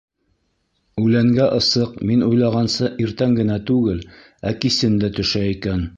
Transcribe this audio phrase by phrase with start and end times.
[1.01, 4.03] Үләнгә ысыҡ, мин уйлағанса иртән генә түгел,
[4.53, 5.87] ә кисен дә төшә икән.